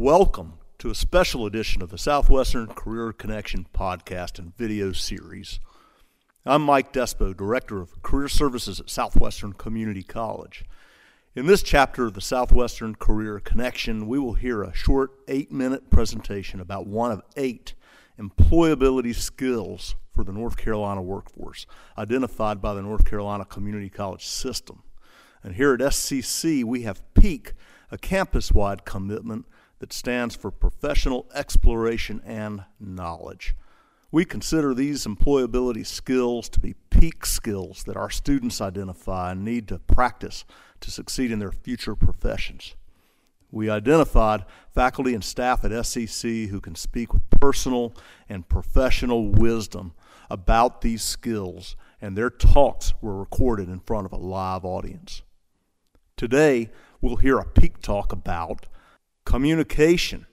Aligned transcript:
Welcome 0.00 0.60
to 0.78 0.90
a 0.90 0.94
special 0.94 1.44
edition 1.44 1.82
of 1.82 1.90
the 1.90 1.98
Southwestern 1.98 2.68
Career 2.68 3.12
Connection 3.12 3.66
podcast 3.74 4.38
and 4.38 4.56
video 4.56 4.92
series. 4.92 5.58
I'm 6.46 6.62
Mike 6.62 6.92
Despo, 6.92 7.36
Director 7.36 7.80
of 7.80 8.00
Career 8.02 8.28
Services 8.28 8.78
at 8.78 8.90
Southwestern 8.90 9.54
Community 9.54 10.04
College. 10.04 10.64
In 11.34 11.46
this 11.46 11.64
chapter 11.64 12.06
of 12.06 12.14
the 12.14 12.20
Southwestern 12.20 12.94
Career 12.94 13.40
Connection, 13.40 14.06
we 14.06 14.20
will 14.20 14.34
hear 14.34 14.62
a 14.62 14.72
short 14.72 15.10
eight 15.26 15.50
minute 15.50 15.90
presentation 15.90 16.60
about 16.60 16.86
one 16.86 17.10
of 17.10 17.22
eight 17.36 17.74
employability 18.20 19.16
skills 19.16 19.96
for 20.14 20.22
the 20.22 20.32
North 20.32 20.56
Carolina 20.56 21.02
workforce 21.02 21.66
identified 21.98 22.62
by 22.62 22.72
the 22.72 22.82
North 22.82 23.04
Carolina 23.04 23.44
Community 23.44 23.90
College 23.90 24.24
system. 24.24 24.84
And 25.42 25.56
here 25.56 25.74
at 25.74 25.80
SCC, 25.80 26.62
we 26.62 26.82
have 26.82 27.02
PEAK, 27.14 27.52
a 27.90 27.98
campus 27.98 28.52
wide 28.52 28.84
commitment 28.84 29.44
that 29.78 29.92
stands 29.92 30.34
for 30.34 30.50
Professional 30.50 31.26
Exploration 31.34 32.20
and 32.24 32.64
Knowledge. 32.80 33.54
We 34.10 34.24
consider 34.24 34.72
these 34.72 35.06
employability 35.06 35.86
skills 35.86 36.48
to 36.50 36.60
be 36.60 36.74
peak 36.90 37.26
skills 37.26 37.84
that 37.84 37.96
our 37.96 38.10
students 38.10 38.60
identify 38.60 39.32
and 39.32 39.44
need 39.44 39.68
to 39.68 39.78
practice 39.78 40.44
to 40.80 40.90
succeed 40.90 41.30
in 41.30 41.38
their 41.38 41.52
future 41.52 41.94
professions. 41.94 42.74
We 43.50 43.70
identified 43.70 44.44
faculty 44.74 45.14
and 45.14 45.24
staff 45.24 45.64
at 45.64 45.70
SCC 45.70 46.48
who 46.48 46.60
can 46.60 46.74
speak 46.74 47.12
with 47.12 47.28
personal 47.30 47.94
and 48.28 48.48
professional 48.48 49.30
wisdom 49.30 49.92
about 50.30 50.82
these 50.82 51.02
skills, 51.02 51.76
and 52.00 52.16
their 52.16 52.30
talks 52.30 52.92
were 53.00 53.18
recorded 53.18 53.68
in 53.68 53.80
front 53.80 54.06
of 54.06 54.12
a 54.12 54.16
live 54.16 54.64
audience. 54.64 55.22
Today, 56.16 56.70
we'll 57.00 57.16
hear 57.16 57.38
a 57.38 57.46
peak 57.46 57.80
talk 57.80 58.12
about 58.12 58.66
Communication 59.28 60.24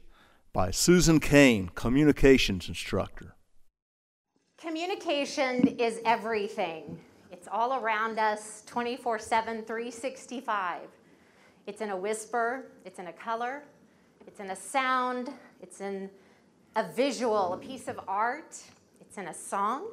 by 0.54 0.72
Susan 0.72 1.20
Cain, 1.20 1.70
communications 1.76 2.70
instructor. 2.70 3.35
Communication 4.57 5.68
is 5.68 5.99
everything. 6.05 6.98
It's 7.29 7.49
all 7.52 7.74
around 7.74 8.20
us 8.20 8.63
24 8.65 9.20
7, 9.20 9.63
365. 9.65 10.79
It's 11.68 11.82
in 11.82 11.90
a 11.90 11.98
whisper, 11.98 12.68
it's 12.85 12.98
in 12.98 13.07
a 13.07 13.12
color, 13.12 13.63
it's 14.26 14.40
in 14.40 14.52
a 14.52 14.55
sound, 14.55 15.30
it's 15.62 15.82
in 15.82 16.09
a 16.77 16.90
visual, 16.93 17.52
a 17.52 17.57
piece 17.57 17.90
of 17.90 17.99
art, 18.07 18.57
it's 19.02 19.18
in 19.18 19.27
a 19.27 19.34
song, 19.34 19.90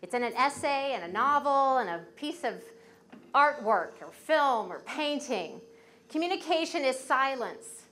it's 0.00 0.14
in 0.14 0.22
an 0.22 0.32
essay 0.34 0.92
and 0.94 1.02
a 1.02 1.12
novel 1.12 1.78
and 1.78 1.90
a 1.90 2.04
piece 2.14 2.44
of 2.44 2.62
artwork 3.34 4.00
or 4.00 4.12
film 4.12 4.70
or 4.70 4.78
painting. 4.86 5.60
Communication 6.08 6.84
is 6.84 6.96
silence. 6.96 7.87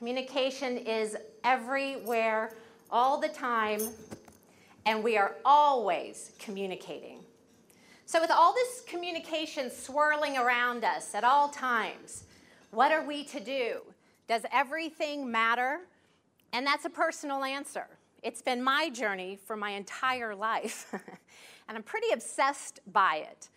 Communication 0.00 0.78
is 0.78 1.14
everywhere, 1.44 2.54
all 2.90 3.20
the 3.20 3.28
time, 3.28 3.82
and 4.86 5.04
we 5.04 5.18
are 5.18 5.36
always 5.44 6.32
communicating. 6.38 7.18
So, 8.06 8.18
with 8.18 8.30
all 8.30 8.54
this 8.54 8.82
communication 8.86 9.70
swirling 9.70 10.38
around 10.38 10.84
us 10.84 11.14
at 11.14 11.22
all 11.22 11.50
times, 11.50 12.24
what 12.70 12.92
are 12.92 13.04
we 13.04 13.24
to 13.24 13.40
do? 13.40 13.82
Does 14.26 14.46
everything 14.50 15.30
matter? 15.30 15.80
And 16.54 16.66
that's 16.66 16.86
a 16.86 16.90
personal 16.90 17.44
answer. 17.44 17.86
It's 18.22 18.40
been 18.40 18.62
my 18.62 18.88
journey 18.88 19.38
for 19.46 19.54
my 19.54 19.72
entire 19.72 20.34
life, 20.34 20.88
and 21.68 21.76
I'm 21.76 21.82
pretty 21.82 22.10
obsessed 22.14 22.80
by 22.90 23.26
it. 23.30 23.50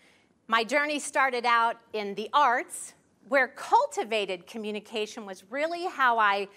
My 0.50 0.66
journey 0.66 1.00
started 1.00 1.46
out 1.46 1.78
in 1.94 2.16
the 2.16 2.30
arts, 2.34 2.96
where 3.30 3.48
cultivated 3.48 4.48
communication 4.48 5.26
was 5.26 5.44
really 5.50 5.86
how 5.86 6.20
I 6.20 6.48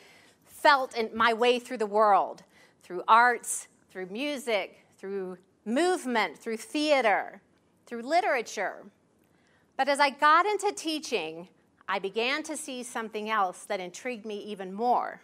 felt 0.45 0.97
in 0.97 1.11
my 1.15 1.33
way 1.33 1.59
through 1.59 1.79
the 1.79 1.87
world 1.87 2.43
through 2.83 3.03
arts, 3.09 3.67
through 3.91 4.07
music, 4.07 4.79
through 4.97 5.37
movement, 5.65 6.39
through 6.39 6.57
theater, 6.57 7.41
through 7.85 8.03
literature. 8.03 8.85
But 9.77 9.89
as 9.89 9.99
I 9.99 10.11
got 10.11 10.47
into 10.47 10.71
teaching, 10.73 11.49
I 11.89 11.99
began 11.99 12.45
to 12.45 12.57
see 12.57 12.85
something 12.85 13.29
else 13.29 13.65
that 13.65 13.81
intrigued 13.81 14.25
me 14.25 14.39
even 14.39 14.73
more. 14.73 15.21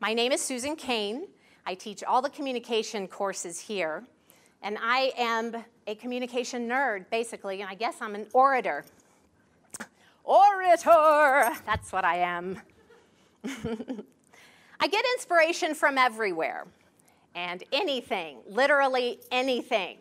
My 0.00 0.14
name 0.14 0.32
is 0.32 0.40
Susan 0.40 0.74
Cain. 0.74 1.28
I 1.66 1.74
teach 1.74 2.02
all 2.02 2.22
the 2.22 2.30
communication 2.30 3.06
courses 3.06 3.60
here, 3.60 4.04
and 4.62 4.78
I 4.80 5.12
am 5.18 5.54
a 5.86 5.94
communication 5.96 6.66
nerd, 6.66 7.10
basically, 7.10 7.60
and 7.60 7.68
I 7.68 7.74
guess 7.74 7.96
I'm 8.00 8.14
an 8.14 8.26
orator 8.32 8.86
orator. 10.24 11.50
That's 11.66 11.92
what 11.92 12.04
I 12.04 12.16
am. 12.16 12.60
I 14.80 14.86
get 14.86 15.04
inspiration 15.16 15.74
from 15.74 15.98
everywhere 15.98 16.66
and 17.34 17.62
anything, 17.72 18.38
literally 18.48 19.20
anything. 19.30 19.98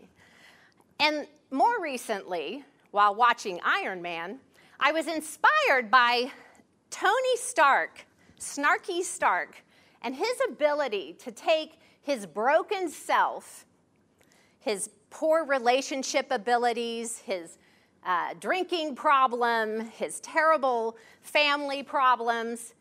And 0.99 1.27
more 1.51 1.81
recently, 1.81 2.63
while 2.91 3.15
watching 3.15 3.59
Iron 3.63 4.01
Man, 4.01 4.39
I 4.79 4.91
was 4.91 5.07
inspired 5.07 5.91
by 5.91 6.31
Tony 6.89 7.35
Stark, 7.35 8.05
Snarky 8.39 9.03
Stark, 9.03 9.63
and 10.01 10.15
his 10.15 10.37
ability 10.49 11.15
to 11.19 11.31
take 11.31 11.79
his 12.01 12.25
broken 12.25 12.89
self, 12.89 13.65
his 14.59 14.89
poor 15.09 15.45
relationship 15.45 16.27
abilities, 16.31 17.19
his 17.19 17.57
uh, 18.05 18.33
drinking 18.39 18.95
problem, 18.95 19.81
his 19.91 20.19
terrible 20.19 20.97
family 21.21 21.83
problems, 21.83 22.73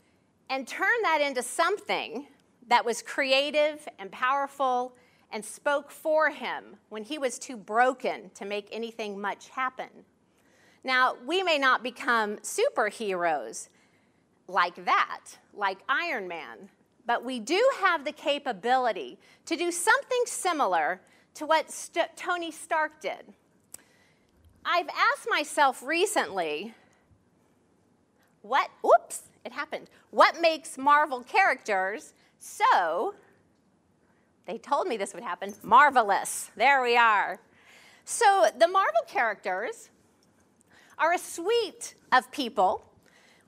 and 0.50 0.66
turn 0.66 1.02
that 1.02 1.20
into 1.20 1.42
something 1.42 2.26
that 2.68 2.84
was 2.84 3.02
creative 3.02 3.88
and 3.98 4.10
powerful 4.12 4.94
and 5.30 5.44
spoke 5.44 5.90
for 5.90 6.30
him 6.30 6.76
when 6.88 7.02
he 7.02 7.18
was 7.18 7.38
too 7.38 7.56
broken 7.56 8.30
to 8.34 8.44
make 8.44 8.68
anything 8.72 9.20
much 9.20 9.48
happen. 9.50 9.88
Now, 10.84 11.16
we 11.26 11.42
may 11.42 11.58
not 11.58 11.82
become 11.82 12.36
superheroes 12.38 13.68
like 14.46 14.84
that, 14.86 15.20
like 15.52 15.78
Iron 15.88 16.28
Man, 16.28 16.70
but 17.04 17.24
we 17.24 17.40
do 17.40 17.60
have 17.80 18.04
the 18.04 18.12
capability 18.12 19.18
to 19.46 19.56
do 19.56 19.70
something 19.70 20.22
similar 20.24 21.00
to 21.34 21.46
what 21.46 21.70
St- 21.70 22.16
Tony 22.16 22.50
Stark 22.50 23.00
did. 23.00 23.34
I've 24.70 24.88
asked 24.88 25.26
myself 25.30 25.82
recently, 25.82 26.74
what, 28.42 28.68
oops, 28.84 29.22
it 29.42 29.50
happened. 29.50 29.88
What 30.10 30.42
makes 30.42 30.76
Marvel 30.76 31.22
characters 31.22 32.12
so, 32.38 33.14
they 34.44 34.58
told 34.58 34.86
me 34.86 34.98
this 34.98 35.14
would 35.14 35.22
happen, 35.22 35.54
marvelous. 35.62 36.50
There 36.54 36.82
we 36.82 36.98
are. 36.98 37.40
So 38.04 38.48
the 38.58 38.68
Marvel 38.68 39.00
characters 39.06 39.88
are 40.98 41.14
a 41.14 41.18
suite 41.18 41.94
of 42.12 42.30
people 42.30 42.84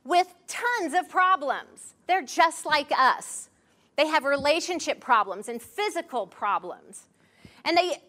with 0.05 0.33
tons 0.47 0.95
of 0.95 1.11
problems. 1.11 1.97
They're 2.07 2.23
just 2.23 2.65
like 2.65 2.91
us. 2.97 3.51
They 3.97 4.07
have 4.07 4.25
relationship 4.25 5.01
problems 5.01 5.49
and 5.49 5.61
physical 5.61 6.27
problems. 6.27 7.09
And 7.67 7.77
they 7.77 8.03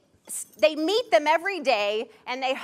they 0.60 0.76
meet 0.76 1.12
them 1.12 1.28
every 1.28 1.60
day 1.60 2.10
and 2.28 2.42
they 2.42 2.56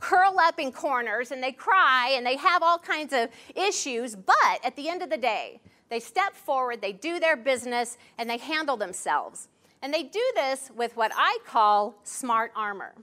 curl 0.00 0.36
up 0.40 0.58
in 0.58 0.72
corners 0.72 1.30
and 1.30 1.42
they 1.42 1.52
cry 1.52 2.14
and 2.16 2.26
they 2.26 2.36
have 2.36 2.62
all 2.62 2.78
kinds 2.78 3.12
of 3.12 3.28
issues, 3.54 4.16
but 4.16 4.64
at 4.64 4.74
the 4.76 4.88
end 4.88 5.02
of 5.02 5.10
the 5.10 5.16
day, 5.16 5.60
they 5.88 6.00
step 6.00 6.34
forward, 6.34 6.80
they 6.80 6.92
do 6.92 7.20
their 7.20 7.36
business, 7.36 7.98
and 8.16 8.28
they 8.30 8.38
handle 8.38 8.78
themselves. 8.78 9.48
And 9.82 9.92
they 9.92 10.04
do 10.04 10.22
this 10.34 10.70
with 10.74 10.96
what 10.96 11.12
I 11.14 11.38
call 11.46 11.94
smart 12.02 12.50
armor. 12.56 12.94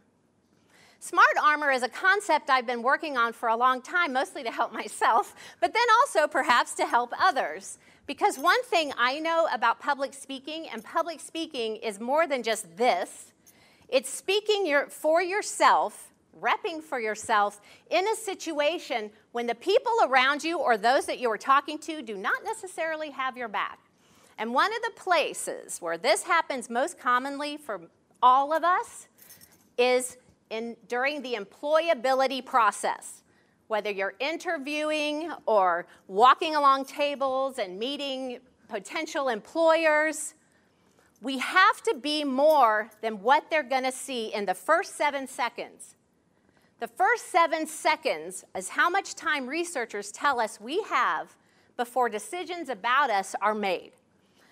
Smart 0.99 1.37
armor 1.41 1.71
is 1.71 1.83
a 1.83 1.87
concept 1.87 2.49
I've 2.49 2.65
been 2.65 2.81
working 2.81 3.15
on 3.15 3.31
for 3.31 3.49
a 3.49 3.55
long 3.55 3.81
time, 3.81 4.11
mostly 4.11 4.43
to 4.43 4.51
help 4.51 4.73
myself, 4.83 5.35
but 5.61 5.73
then 5.73 5.85
also 6.01 6.27
perhaps 6.27 6.73
to 6.75 6.85
help 6.85 7.13
others. 7.21 7.77
Because 8.07 8.39
one 8.39 8.61
thing 8.63 8.91
I 8.97 9.19
know 9.19 9.47
about 9.53 9.79
public 9.79 10.13
speaking, 10.13 10.67
and 10.67 10.83
public 10.83 11.19
speaking 11.19 11.75
is 11.75 11.99
more 11.99 12.25
than 12.27 12.41
just 12.41 12.75
this, 12.75 13.33
it's 13.89 14.09
speaking 14.09 14.65
your, 14.65 14.87
for 14.87 15.21
yourself, 15.21 16.11
repping 16.39 16.81
for 16.81 16.99
yourself 16.99 17.59
in 17.89 18.07
a 18.07 18.15
situation 18.15 19.09
when 19.31 19.47
the 19.47 19.55
people 19.55 19.93
around 20.03 20.43
you 20.43 20.59
or 20.59 20.77
those 20.77 21.05
that 21.05 21.19
you 21.19 21.29
are 21.29 21.37
talking 21.37 21.77
to 21.79 22.01
do 22.01 22.15
not 22.15 22.43
necessarily 22.43 23.09
have 23.11 23.35
your 23.35 23.47
back. 23.47 23.79
And 24.37 24.53
one 24.53 24.71
of 24.73 24.81
the 24.83 24.91
places 24.95 25.81
where 25.81 25.97
this 25.97 26.23
happens 26.23 26.69
most 26.69 26.97
commonly 26.97 27.57
for 27.57 27.81
all 28.21 28.53
of 28.53 28.63
us 28.63 29.07
is 29.77 30.17
in, 30.49 30.77
during 30.87 31.21
the 31.21 31.33
employability 31.33 32.45
process. 32.45 33.23
Whether 33.67 33.91
you're 33.91 34.15
interviewing 34.19 35.31
or 35.45 35.85
walking 36.07 36.55
along 36.55 36.85
tables 36.85 37.59
and 37.59 37.77
meeting 37.77 38.39
potential 38.67 39.29
employers, 39.29 40.35
we 41.21 41.39
have 41.39 41.81
to 41.83 41.95
be 42.01 42.23
more 42.23 42.89
than 43.01 43.21
what 43.21 43.49
they're 43.49 43.63
going 43.63 43.83
to 43.83 43.91
see 43.91 44.33
in 44.33 44.45
the 44.45 44.53
first 44.53 44.95
seven 44.95 45.27
seconds. 45.27 45.95
The 46.79 46.87
first 46.87 47.29
seven 47.29 47.67
seconds 47.67 48.45
is 48.55 48.69
how 48.69 48.89
much 48.89 49.15
time 49.15 49.47
researchers 49.47 50.11
tell 50.11 50.39
us 50.39 50.61
we 50.61 50.81
have 50.83 51.35
before 51.75 52.07
decisions 52.07 52.69
about 52.69 53.09
us 53.09 53.35
are 53.41 53.53
made. 53.53 53.91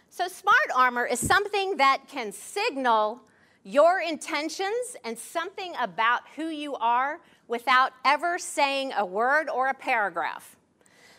So, 0.09 0.27
smart 0.27 0.69
armor 0.75 1.05
is 1.05 1.19
something 1.19 1.77
that 1.77 2.03
can 2.07 2.31
signal 2.31 3.21
your 3.63 4.01
intentions 4.01 4.95
and 5.03 5.17
something 5.17 5.73
about 5.79 6.21
who 6.35 6.47
you 6.47 6.75
are 6.75 7.19
without 7.47 7.93
ever 8.05 8.39
saying 8.39 8.93
a 8.97 9.05
word 9.05 9.49
or 9.49 9.67
a 9.67 9.73
paragraph. 9.73 10.55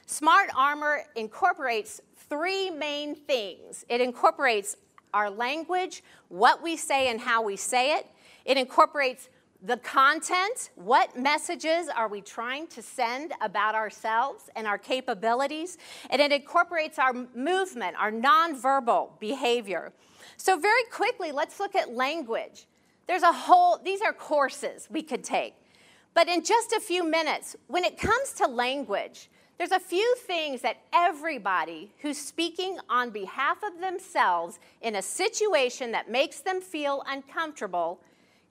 Smart 0.07 0.51
armor 0.57 1.03
incorporates 1.17 2.01
three 2.29 2.71
main 2.71 3.15
things 3.15 3.85
it 3.89 4.01
incorporates 4.01 4.77
our 5.13 5.31
language, 5.31 6.03
what 6.29 6.63
we 6.63 6.77
say 6.77 7.09
and 7.09 7.21
how 7.21 7.43
we 7.43 7.57
say 7.57 7.97
it, 7.97 8.07
it 8.45 8.57
incorporates 8.57 9.29
the 9.63 9.77
content, 9.79 10.71
what 10.77 11.19
messages 11.19 11.89
are 11.89 12.09
we 12.09 12.21
trying 12.21 12.67
to 12.69 12.81
send 12.81 13.33
about 13.41 13.75
ourselves 13.75 14.49
and 14.55 14.67
our 14.67 14.79
capabilities, 14.79 15.79
and 16.11 16.23
it 16.23 16.31
incorporates 16.31 16.99
our 16.99 17.13
movement, 17.35 17.97
our 17.99 18.13
nonverbal 18.13 19.19
behavior. 19.19 19.93
So, 20.37 20.59
very 20.59 20.85
quickly, 20.93 21.33
let's 21.33 21.59
look 21.59 21.75
at 21.75 21.93
language. 21.93 22.67
There's 23.09 23.23
a 23.23 23.33
whole, 23.33 23.79
these 23.79 24.01
are 24.01 24.13
courses 24.13 24.87
we 24.91 25.03
could 25.03 25.25
take. 25.25 25.55
But 26.15 26.29
in 26.29 26.45
just 26.45 26.73
a 26.73 26.81
few 26.81 27.09
minutes, 27.09 27.57
when 27.67 27.85
it 27.85 27.99
comes 27.99 28.33
to 28.35 28.47
language, 28.47 29.29
there's 29.59 29.73
a 29.73 29.81
few 29.81 30.15
things 30.17 30.63
that 30.63 30.79
everybody 30.93 31.93
who's 32.01 32.17
speaking 32.17 32.79
on 32.89 33.11
behalf 33.11 33.59
of 33.65 33.81
themselves 33.81 34.61
in 34.81 34.95
a 34.95 35.03
situation 35.03 35.91
that 35.93 36.09
makes 36.09 36.41
them 36.41 36.61
feel 36.61 37.03
uncomfortable 37.09 38.01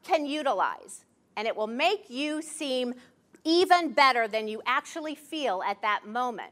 can 0.03 0.25
utilize. 0.25 1.05
And 1.37 1.47
it 1.47 1.55
will 1.55 1.67
make 1.67 2.09
you 2.09 2.41
seem 2.41 2.93
even 3.45 3.93
better 3.93 4.27
than 4.27 4.49
you 4.49 4.61
actually 4.65 5.15
feel 5.15 5.63
at 5.65 5.81
that 5.81 6.05
moment. 6.05 6.51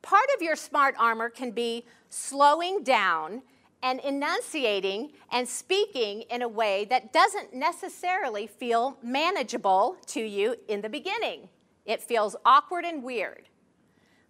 Part 0.00 0.26
of 0.34 0.42
your 0.42 0.56
smart 0.56 0.94
armor 0.98 1.28
can 1.28 1.50
be 1.50 1.84
slowing 2.08 2.82
down 2.82 3.42
and 3.82 4.00
enunciating 4.00 5.12
and 5.30 5.46
speaking 5.46 6.22
in 6.30 6.40
a 6.40 6.48
way 6.48 6.86
that 6.86 7.12
doesn't 7.12 7.52
necessarily 7.52 8.46
feel 8.46 8.96
manageable 9.02 9.96
to 10.06 10.20
you 10.20 10.56
in 10.68 10.80
the 10.80 10.88
beginning. 10.88 11.48
It 11.84 12.00
feels 12.00 12.36
awkward 12.44 12.84
and 12.84 13.02
weird. 13.02 13.48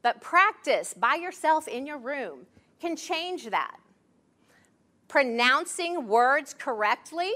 But 0.02 0.20
practice 0.20 0.94
by 0.94 1.14
yourself 1.14 1.68
in 1.68 1.86
your 1.86 1.98
room 1.98 2.46
can 2.80 2.96
change 2.96 3.48
that. 3.50 3.78
Pronouncing 5.08 6.08
words 6.08 6.54
correctly, 6.54 7.32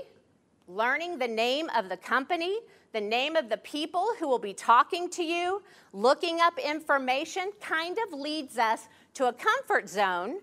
learning 0.67 1.19
the 1.19 1.29
name 1.29 1.71
of 1.77 1.89
the 1.89 1.97
company, 1.97 2.59
the 2.93 3.01
name 3.01 3.37
of 3.37 3.49
the 3.49 3.59
people 3.59 4.09
who 4.19 4.27
will 4.27 4.39
be 4.39 4.55
talking 4.55 5.09
to 5.11 5.23
you, 5.23 5.63
looking 5.93 6.41
up 6.41 6.59
information 6.59 7.53
kind 7.61 7.97
of 8.07 8.19
leads 8.19 8.59
us 8.59 8.89
to 9.15 9.29
a 9.29 9.33
comfort 9.33 9.89
zone 9.89 10.41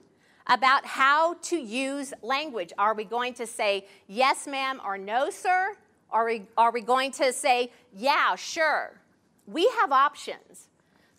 about 0.48 0.86
how 0.86 1.34
to 1.36 1.58
use 1.58 2.14
language. 2.22 2.72
Are 2.78 2.94
we 2.94 3.04
going 3.04 3.34
to 3.36 3.48
say 3.48 3.88
yes, 4.08 4.46
ma'am, 4.46 4.80
or 4.86 4.98
no, 4.98 5.30
sir? 5.30 5.75
Are 6.12 6.25
we, 6.25 6.44
are 6.58 6.72
we 6.72 6.81
going 6.81 7.12
to 7.14 7.34
say 7.34 7.72
yeah, 7.96 8.36
sure? 8.36 9.02
We 9.48 9.70
have 9.80 9.92
options. 9.92 10.70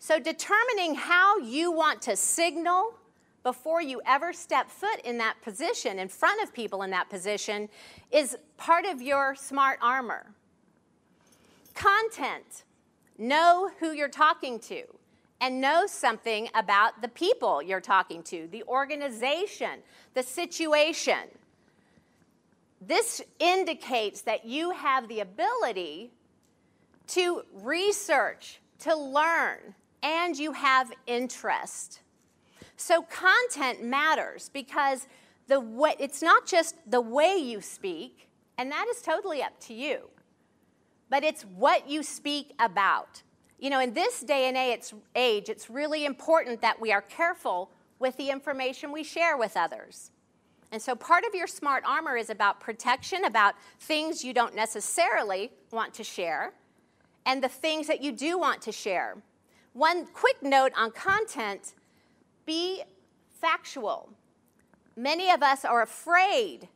So, 0.05 0.19
determining 0.19 0.93
how 0.93 1.39
you 1.39 1.71
want 1.71 1.99
to 2.03 2.15
signal 2.15 2.93
before 3.41 3.81
you 3.81 4.03
ever 4.05 4.33
step 4.33 4.69
foot 4.69 5.01
in 5.03 5.17
that 5.17 5.41
position, 5.41 5.97
in 5.97 6.09
front 6.09 6.43
of 6.43 6.53
people 6.53 6.83
in 6.83 6.91
that 6.91 7.09
position, 7.09 7.67
is 8.11 8.37
part 8.55 8.85
of 8.85 9.01
your 9.01 9.33
smart 9.33 9.79
armor. 9.81 10.27
Content. 11.73 12.65
Know 13.17 13.71
who 13.79 13.93
you're 13.93 14.07
talking 14.07 14.59
to 14.59 14.83
and 15.41 15.59
know 15.59 15.87
something 15.87 16.49
about 16.53 17.01
the 17.01 17.07
people 17.07 17.63
you're 17.63 17.81
talking 17.81 18.21
to, 18.25 18.47
the 18.51 18.61
organization, 18.67 19.79
the 20.13 20.21
situation. 20.21 21.29
This 22.79 23.23
indicates 23.39 24.21
that 24.21 24.45
you 24.45 24.69
have 24.69 25.07
the 25.07 25.21
ability 25.21 26.11
to 27.07 27.41
research, 27.55 28.59
to 28.81 28.95
learn, 28.95 29.73
and 30.05 30.37
you 30.37 30.53
have 30.53 30.91
interest. 31.07 32.01
So, 32.77 33.01
content 33.01 33.83
matters 33.83 34.49
because 34.53 35.07
the 35.47 35.59
way, 35.59 35.95
it's 35.99 36.21
not 36.21 36.45
just 36.45 36.75
the 36.89 37.01
way 37.01 37.35
you 37.35 37.59
speak, 37.59 38.29
and 38.57 38.71
that 38.71 38.85
is 38.89 39.01
totally 39.01 39.41
up 39.41 39.59
to 39.61 39.73
you, 39.73 40.09
but 41.09 41.23
it's 41.23 41.41
what 41.43 41.89
you 41.89 42.03
speak 42.03 42.53
about. 42.59 43.23
You 43.57 43.69
know, 43.69 43.79
in 43.79 43.93
this 43.93 44.19
day 44.21 44.47
and 44.47 44.57
age, 45.15 45.49
it's 45.49 45.69
really 45.69 46.05
important 46.05 46.61
that 46.61 46.79
we 46.79 46.91
are 46.91 47.01
careful 47.01 47.71
with 47.97 48.15
the 48.17 48.29
information 48.29 48.91
we 48.91 49.03
share 49.03 49.37
with 49.37 49.57
others. 49.57 50.11
And 50.71 50.81
so 50.81 50.93
part 50.93 51.23
of 51.25 51.33
your 51.33 51.47
smart 51.47 51.83
armor 51.87 52.17
is 52.17 52.29
about 52.29 52.59
protection, 52.59 53.23
about 53.23 53.55
things 53.79 54.23
you 54.23 54.33
don't 54.33 54.55
necessarily 54.55 55.51
want 55.71 55.93
to 55.95 56.03
share, 56.03 56.53
and 57.25 57.41
the 57.41 57.47
things 57.47 57.87
that 57.87 58.03
you 58.03 58.11
do 58.11 58.37
want 58.37 58.61
to 58.63 58.71
share. 58.71 59.15
One 59.75 60.05
quick 60.05 60.41
note 60.41 60.71
on 60.77 60.91
content 60.91 61.73
be 62.45 62.81
factual. 63.41 64.09
Many 64.95 65.29
of 65.31 65.43
us 65.43 65.65
are 65.65 65.81
afraid 65.81 66.69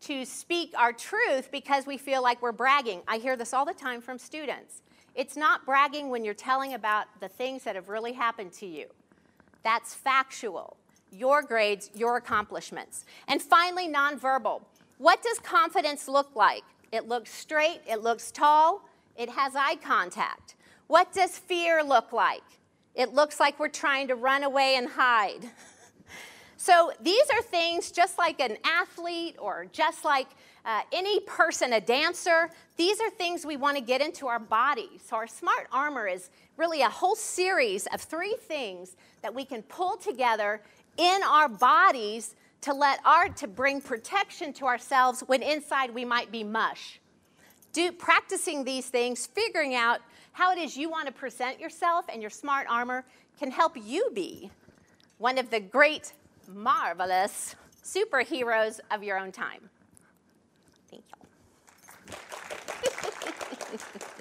to 0.00 0.24
speak 0.24 0.72
our 0.74 0.94
truth 0.94 1.50
because 1.52 1.84
we 1.84 1.98
feel 1.98 2.22
like 2.22 2.40
we're 2.40 2.52
bragging. 2.52 3.02
I 3.06 3.18
hear 3.18 3.36
this 3.36 3.52
all 3.52 3.66
the 3.66 3.74
time 3.74 4.00
from 4.00 4.18
students. 4.18 4.80
It's 5.14 5.36
not 5.36 5.66
bragging 5.66 6.08
when 6.08 6.24
you're 6.24 6.32
telling 6.32 6.72
about 6.72 7.08
the 7.20 7.28
things 7.28 7.62
that 7.64 7.74
have 7.74 7.90
really 7.90 8.14
happened 8.14 8.54
to 8.54 8.66
you. 8.66 8.86
That's 9.62 9.92
factual. 9.92 10.78
Your 11.12 11.42
grades, 11.42 11.90
your 11.94 12.16
accomplishments. 12.16 13.04
And 13.28 13.42
finally, 13.42 13.86
nonverbal. 13.86 14.62
What 14.96 15.22
does 15.22 15.38
confidence 15.40 16.08
look 16.08 16.34
like? 16.34 16.64
It 16.90 17.06
looks 17.06 17.34
straight, 17.34 17.80
it 17.86 18.00
looks 18.00 18.30
tall, 18.30 18.88
it 19.14 19.28
has 19.28 19.54
eye 19.54 19.76
contact. 19.76 20.54
What 20.86 21.12
does 21.12 21.38
fear 21.38 21.82
look 21.82 22.12
like? 22.12 22.42
It 22.94 23.12
looks 23.12 23.40
like 23.40 23.58
we're 23.58 23.68
trying 23.68 24.08
to 24.08 24.14
run 24.14 24.42
away 24.42 24.76
and 24.76 24.88
hide. 24.88 25.50
so 26.56 26.92
these 27.00 27.24
are 27.34 27.42
things 27.42 27.90
just 27.90 28.18
like 28.18 28.40
an 28.40 28.56
athlete 28.64 29.36
or 29.38 29.66
just 29.72 30.04
like 30.04 30.28
uh, 30.66 30.80
any 30.92 31.20
person, 31.20 31.72
a 31.74 31.80
dancer, 31.80 32.50
these 32.76 33.00
are 33.00 33.08
things 33.08 33.46
we 33.46 33.56
want 33.56 33.76
to 33.76 33.82
get 33.82 34.00
into 34.00 34.26
our 34.26 34.40
body. 34.40 34.90
So, 35.04 35.14
our 35.16 35.28
smart 35.28 35.68
armor 35.70 36.08
is 36.08 36.28
really 36.56 36.82
a 36.82 36.88
whole 36.88 37.14
series 37.14 37.86
of 37.86 38.00
three 38.00 38.36
things 38.40 38.96
that 39.22 39.32
we 39.32 39.44
can 39.44 39.62
pull 39.62 39.96
together 39.96 40.60
in 40.96 41.20
our 41.22 41.48
bodies 41.48 42.34
to 42.62 42.74
let 42.74 42.98
our 43.06 43.28
to 43.28 43.46
bring 43.46 43.80
protection 43.80 44.52
to 44.54 44.66
ourselves 44.66 45.22
when 45.26 45.40
inside 45.40 45.94
we 45.94 46.04
might 46.04 46.32
be 46.32 46.42
mush. 46.42 47.00
Do, 47.72 47.92
practicing 47.92 48.64
these 48.64 48.88
things, 48.88 49.24
figuring 49.24 49.76
out 49.76 50.00
how 50.36 50.52
it 50.52 50.58
is 50.58 50.76
you 50.76 50.90
want 50.90 51.06
to 51.06 51.12
present 51.12 51.58
yourself 51.58 52.04
and 52.12 52.20
your 52.20 52.30
smart 52.30 52.66
armor 52.68 53.06
can 53.38 53.50
help 53.50 53.74
you 53.82 54.10
be 54.12 54.50
one 55.16 55.38
of 55.38 55.48
the 55.48 55.58
great, 55.58 56.12
marvelous 56.46 57.56
superheroes 57.82 58.78
of 58.90 59.02
your 59.02 59.18
own 59.18 59.32
time. 59.32 59.70
Thank 60.90 61.04
you. 63.72 64.08